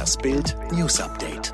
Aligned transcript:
Das 0.00 0.16
Bild 0.16 0.56
News 0.72 0.98
Update. 0.98 1.52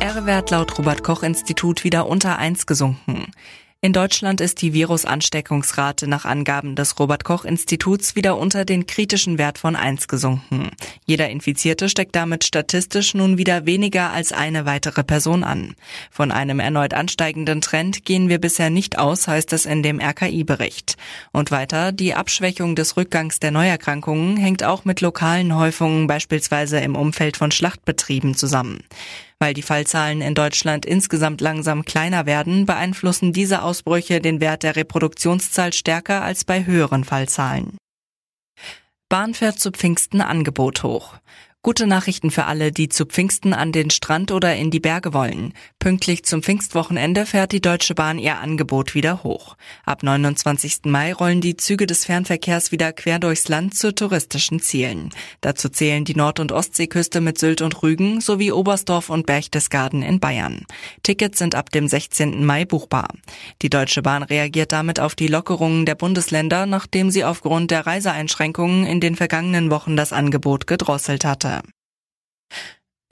R-Wert 0.00 0.50
laut 0.50 0.76
Robert 0.76 1.04
Koch 1.04 1.22
Institut 1.22 1.84
wieder 1.84 2.08
unter 2.08 2.38
1 2.38 2.66
gesunken. 2.66 3.30
In 3.84 3.92
Deutschland 3.92 4.40
ist 4.40 4.62
die 4.62 4.72
Virusansteckungsrate 4.72 6.08
nach 6.08 6.24
Angaben 6.24 6.74
des 6.74 6.98
Robert 6.98 7.22
Koch 7.22 7.44
Instituts 7.44 8.16
wieder 8.16 8.38
unter 8.38 8.64
den 8.64 8.86
kritischen 8.86 9.36
Wert 9.36 9.58
von 9.58 9.76
1 9.76 10.08
gesunken. 10.08 10.70
Jeder 11.04 11.28
Infizierte 11.28 11.90
steckt 11.90 12.16
damit 12.16 12.44
statistisch 12.44 13.12
nun 13.12 13.36
wieder 13.36 13.66
weniger 13.66 14.10
als 14.10 14.32
eine 14.32 14.64
weitere 14.64 15.04
Person 15.04 15.44
an. 15.44 15.74
Von 16.10 16.32
einem 16.32 16.60
erneut 16.60 16.94
ansteigenden 16.94 17.60
Trend 17.60 18.06
gehen 18.06 18.30
wir 18.30 18.38
bisher 18.38 18.70
nicht 18.70 18.98
aus, 18.98 19.28
heißt 19.28 19.52
es 19.52 19.66
in 19.66 19.82
dem 19.82 20.00
RKI-Bericht. 20.00 20.96
Und 21.32 21.50
weiter, 21.50 21.92
die 21.92 22.14
Abschwächung 22.14 22.76
des 22.76 22.96
Rückgangs 22.96 23.38
der 23.38 23.50
Neuerkrankungen 23.50 24.38
hängt 24.38 24.64
auch 24.64 24.86
mit 24.86 25.02
lokalen 25.02 25.54
Häufungen 25.54 26.06
beispielsweise 26.06 26.78
im 26.78 26.96
Umfeld 26.96 27.36
von 27.36 27.50
Schlachtbetrieben 27.50 28.34
zusammen. 28.34 28.82
Weil 29.38 29.54
die 29.54 29.62
Fallzahlen 29.62 30.20
in 30.20 30.34
Deutschland 30.34 30.86
insgesamt 30.86 31.40
langsam 31.40 31.84
kleiner 31.84 32.26
werden, 32.26 32.66
beeinflussen 32.66 33.32
diese 33.32 33.62
Ausbrüche 33.62 34.20
den 34.20 34.40
Wert 34.40 34.62
der 34.62 34.76
Reproduktionszahl 34.76 35.72
stärker 35.72 36.22
als 36.22 36.44
bei 36.44 36.64
höheren 36.64 37.04
Fallzahlen. 37.04 37.76
Bahn 39.08 39.34
fährt 39.34 39.60
zu 39.60 39.70
Pfingsten 39.70 40.20
Angebot 40.20 40.82
hoch. 40.82 41.14
Gute 41.64 41.86
Nachrichten 41.86 42.30
für 42.30 42.44
alle, 42.44 42.72
die 42.72 42.90
zu 42.90 43.06
Pfingsten 43.06 43.54
an 43.54 43.72
den 43.72 43.88
Strand 43.88 44.32
oder 44.32 44.54
in 44.54 44.70
die 44.70 44.80
Berge 44.80 45.14
wollen. 45.14 45.54
Pünktlich 45.78 46.22
zum 46.26 46.42
Pfingstwochenende 46.42 47.24
fährt 47.24 47.52
die 47.52 47.62
Deutsche 47.62 47.94
Bahn 47.94 48.18
ihr 48.18 48.38
Angebot 48.38 48.94
wieder 48.94 49.22
hoch. 49.22 49.56
Ab 49.86 50.02
29. 50.02 50.80
Mai 50.84 51.14
rollen 51.14 51.40
die 51.40 51.56
Züge 51.56 51.86
des 51.86 52.04
Fernverkehrs 52.04 52.70
wieder 52.70 52.92
quer 52.92 53.18
durchs 53.18 53.48
Land 53.48 53.74
zu 53.74 53.94
touristischen 53.94 54.60
Zielen. 54.60 55.08
Dazu 55.40 55.70
zählen 55.70 56.04
die 56.04 56.14
Nord- 56.14 56.38
und 56.38 56.52
Ostseeküste 56.52 57.22
mit 57.22 57.38
Sylt 57.38 57.62
und 57.62 57.82
Rügen 57.82 58.20
sowie 58.20 58.52
Oberstdorf 58.52 59.08
und 59.08 59.24
Berchtesgaden 59.24 60.02
in 60.02 60.20
Bayern. 60.20 60.66
Tickets 61.02 61.38
sind 61.38 61.54
ab 61.54 61.70
dem 61.70 61.88
16. 61.88 62.44
Mai 62.44 62.66
buchbar. 62.66 63.08
Die 63.62 63.70
Deutsche 63.70 64.02
Bahn 64.02 64.22
reagiert 64.22 64.72
damit 64.72 65.00
auf 65.00 65.14
die 65.14 65.28
Lockerungen 65.28 65.86
der 65.86 65.94
Bundesländer, 65.94 66.66
nachdem 66.66 67.10
sie 67.10 67.24
aufgrund 67.24 67.70
der 67.70 67.86
Reiseeinschränkungen 67.86 68.84
in 68.84 69.00
den 69.00 69.16
vergangenen 69.16 69.70
Wochen 69.70 69.96
das 69.96 70.12
Angebot 70.12 70.66
gedrosselt 70.66 71.24
hatte. 71.24 71.53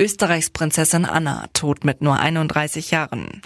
Österreichs 0.01 0.49
Prinzessin 0.49 1.05
Anna, 1.05 1.47
tot 1.53 1.85
mit 1.85 2.01
nur 2.01 2.19
31 2.19 2.91
Jahren. 2.91 3.43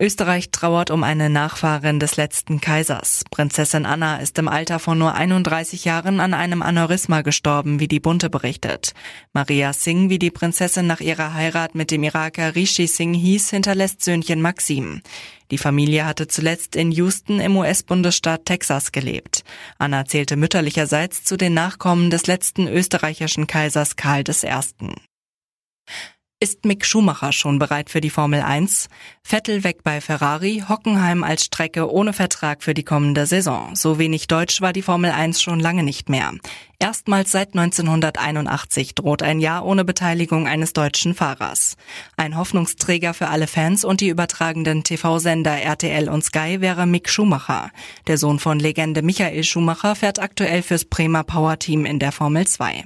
Österreich 0.00 0.50
trauert 0.50 0.90
um 0.90 1.02
eine 1.02 1.30
Nachfahrin 1.30 1.98
des 1.98 2.16
letzten 2.16 2.60
Kaisers. 2.60 3.22
Prinzessin 3.30 3.86
Anna 3.86 4.18
ist 4.18 4.38
im 4.38 4.48
Alter 4.48 4.78
von 4.80 4.98
nur 4.98 5.14
31 5.14 5.86
Jahren 5.86 6.20
an 6.20 6.34
einem 6.34 6.60
Aneurysma 6.62 7.22
gestorben, 7.22 7.80
wie 7.80 7.88
die 7.88 8.00
Bunte 8.00 8.28
berichtet. 8.28 8.92
Maria 9.32 9.72
Singh, 9.72 10.10
wie 10.10 10.18
die 10.20 10.30
Prinzessin 10.30 10.86
nach 10.86 11.00
ihrer 11.00 11.32
Heirat 11.32 11.74
mit 11.74 11.90
dem 11.90 12.04
Iraker 12.04 12.54
Rishi 12.54 12.86
Singh 12.86 13.18
hieß, 13.18 13.50
hinterlässt 13.50 14.04
Söhnchen 14.04 14.42
Maxim. 14.42 15.00
Die 15.50 15.58
Familie 15.58 16.04
hatte 16.04 16.28
zuletzt 16.28 16.76
in 16.76 16.92
Houston 16.92 17.40
im 17.40 17.56
US-Bundesstaat 17.56 18.44
Texas 18.44 18.92
gelebt. 18.92 19.42
Anna 19.78 20.04
zählte 20.04 20.36
mütterlicherseits 20.36 21.24
zu 21.24 21.36
den 21.36 21.54
Nachkommen 21.54 22.10
des 22.10 22.26
letzten 22.26 22.68
österreichischen 22.68 23.46
Kaisers 23.46 23.96
Karl 23.96 24.22
I. 24.28 24.94
Ist 26.40 26.64
Mick 26.64 26.86
Schumacher 26.86 27.32
schon 27.32 27.58
bereit 27.58 27.90
für 27.90 28.00
die 28.00 28.10
Formel 28.10 28.42
1? 28.42 28.88
Vettel 29.24 29.64
weg 29.64 29.82
bei 29.82 30.00
Ferrari, 30.00 30.62
Hockenheim 30.68 31.24
als 31.24 31.46
Strecke 31.46 31.90
ohne 31.90 32.12
Vertrag 32.12 32.62
für 32.62 32.74
die 32.74 32.84
kommende 32.84 33.26
Saison. 33.26 33.74
So 33.74 33.98
wenig 33.98 34.28
Deutsch 34.28 34.60
war 34.60 34.72
die 34.72 34.82
Formel 34.82 35.10
1 35.10 35.42
schon 35.42 35.58
lange 35.58 35.82
nicht 35.82 36.08
mehr. 36.08 36.32
Erstmals 36.80 37.32
seit 37.32 37.54
1981 37.56 38.94
droht 38.94 39.24
ein 39.24 39.40
Jahr 39.40 39.66
ohne 39.66 39.84
Beteiligung 39.84 40.46
eines 40.46 40.72
deutschen 40.72 41.12
Fahrers. 41.12 41.76
Ein 42.16 42.36
Hoffnungsträger 42.36 43.14
für 43.14 43.26
alle 43.26 43.48
Fans 43.48 43.84
und 43.84 44.00
die 44.00 44.08
übertragenden 44.08 44.84
TV-Sender 44.84 45.60
RTL 45.60 46.08
und 46.08 46.22
Sky 46.22 46.60
wäre 46.60 46.86
Mick 46.86 47.08
Schumacher. 47.08 47.72
Der 48.06 48.16
Sohn 48.16 48.38
von 48.38 48.60
Legende 48.60 49.02
Michael 49.02 49.42
Schumacher 49.42 49.96
fährt 49.96 50.20
aktuell 50.20 50.62
fürs 50.62 50.84
Bremer 50.84 51.24
Power 51.24 51.58
Team 51.58 51.84
in 51.84 51.98
der 51.98 52.12
Formel 52.12 52.46
2. 52.46 52.84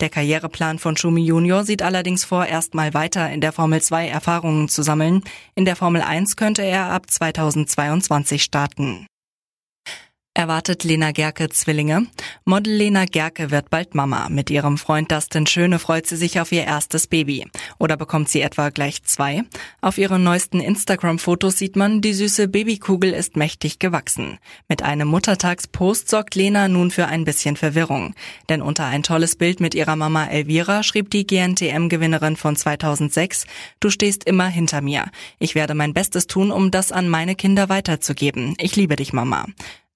Der 0.00 0.10
Karriereplan 0.10 0.78
von 0.78 0.98
Schumi 0.98 1.24
Junior 1.24 1.64
sieht 1.64 1.80
allerdings 1.80 2.24
vor, 2.24 2.44
erstmal 2.44 2.92
weiter 2.92 3.30
in 3.30 3.40
der 3.40 3.52
Formel 3.52 3.80
2 3.80 4.06
Erfahrungen 4.06 4.68
zu 4.68 4.82
sammeln. 4.82 5.24
In 5.54 5.64
der 5.64 5.76
Formel 5.76 6.02
1 6.02 6.36
könnte 6.36 6.62
er 6.62 6.90
ab 6.90 7.10
2022 7.10 8.42
starten. 8.42 9.06
Erwartet 10.40 10.84
Lena 10.84 11.12
Gerke 11.12 11.50
Zwillinge? 11.50 12.06
Model 12.46 12.72
Lena 12.72 13.04
Gerke 13.04 13.50
wird 13.50 13.68
bald 13.68 13.94
Mama. 13.94 14.30
Mit 14.30 14.48
ihrem 14.48 14.78
Freund 14.78 15.12
Dustin 15.12 15.46
Schöne 15.46 15.78
freut 15.78 16.06
sie 16.06 16.16
sich 16.16 16.40
auf 16.40 16.50
ihr 16.50 16.64
erstes 16.64 17.06
Baby. 17.06 17.46
Oder 17.78 17.98
bekommt 17.98 18.30
sie 18.30 18.40
etwa 18.40 18.70
gleich 18.70 19.02
zwei? 19.02 19.42
Auf 19.82 19.98
ihren 19.98 20.24
neuesten 20.24 20.60
Instagram-Fotos 20.60 21.58
sieht 21.58 21.76
man, 21.76 22.00
die 22.00 22.14
süße 22.14 22.48
Babykugel 22.48 23.12
ist 23.12 23.36
mächtig 23.36 23.80
gewachsen. 23.80 24.38
Mit 24.66 24.82
einem 24.82 25.08
Muttertagspost 25.08 26.08
sorgt 26.08 26.34
Lena 26.34 26.68
nun 26.68 26.90
für 26.90 27.06
ein 27.06 27.26
bisschen 27.26 27.56
Verwirrung. 27.56 28.14
Denn 28.48 28.62
unter 28.62 28.86
ein 28.86 29.02
tolles 29.02 29.36
Bild 29.36 29.60
mit 29.60 29.74
ihrer 29.74 29.96
Mama 29.96 30.24
Elvira 30.24 30.82
schrieb 30.82 31.10
die 31.10 31.26
GNTM-Gewinnerin 31.26 32.36
von 32.36 32.56
2006, 32.56 33.44
du 33.78 33.90
stehst 33.90 34.24
immer 34.24 34.46
hinter 34.46 34.80
mir. 34.80 35.10
Ich 35.38 35.54
werde 35.54 35.74
mein 35.74 35.92
Bestes 35.92 36.26
tun, 36.26 36.50
um 36.50 36.70
das 36.70 36.92
an 36.92 37.10
meine 37.10 37.34
Kinder 37.34 37.68
weiterzugeben. 37.68 38.54
Ich 38.58 38.74
liebe 38.74 38.96
dich, 38.96 39.12
Mama. 39.12 39.44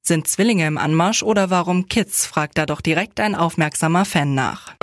Sind 0.06 0.28
Zwillinge 0.28 0.66
im 0.66 0.76
Anmarsch 0.76 1.22
oder 1.22 1.48
warum 1.48 1.88
Kids, 1.88 2.26
fragt 2.26 2.58
da 2.58 2.66
doch 2.66 2.82
direkt 2.82 3.20
ein 3.20 3.34
aufmerksamer 3.34 4.04
Fan 4.04 4.34
nach. 4.34 4.74